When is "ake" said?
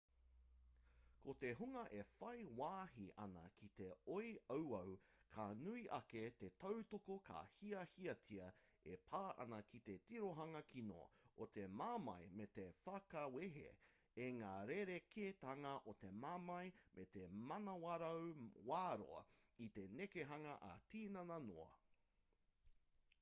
5.97-6.23